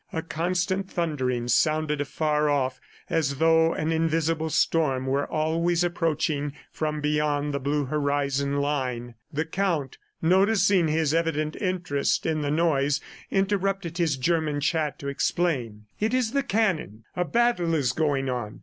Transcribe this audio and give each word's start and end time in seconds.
A 0.11 0.23
constant 0.23 0.89
thundering 0.89 1.47
sounded 1.47 2.01
afar 2.01 2.49
off 2.49 2.81
as 3.07 3.35
though 3.35 3.73
an 3.75 3.91
invisible 3.91 4.49
storm 4.49 5.05
were 5.05 5.27
always 5.29 5.83
approaching 5.83 6.53
from 6.71 7.01
beyond 7.01 7.53
the 7.53 7.59
blue 7.59 7.85
horizon 7.85 8.57
line. 8.61 9.13
The 9.31 9.45
Count, 9.45 9.99
noticing 10.19 10.87
his 10.87 11.13
evident 11.13 11.55
interest 11.55 12.25
in 12.25 12.41
the 12.41 12.49
noise, 12.49 12.99
interrupted 13.29 13.99
his 13.99 14.17
German 14.17 14.59
chat 14.59 14.97
to 14.97 15.07
explain. 15.07 15.85
"It 15.99 16.15
is 16.15 16.31
the 16.31 16.41
cannon. 16.41 17.03
A 17.15 17.23
battle 17.23 17.75
is 17.75 17.93
going 17.93 18.27
on. 18.27 18.59